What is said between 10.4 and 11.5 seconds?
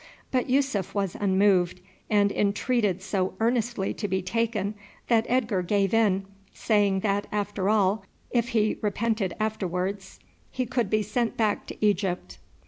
he could be sent